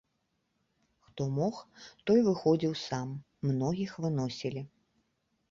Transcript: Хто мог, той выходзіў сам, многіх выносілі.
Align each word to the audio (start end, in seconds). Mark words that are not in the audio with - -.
Хто 1.09 1.27
мог, 1.35 1.55
той 2.07 2.19
выходзіў 2.29 2.73
сам, 2.87 3.13
многіх 3.51 3.91
выносілі. 4.07 4.67